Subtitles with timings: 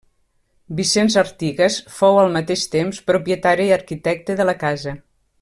[0.77, 4.97] Vicenç Artigas fou al mateix temps propietari i arquitecte de la casa.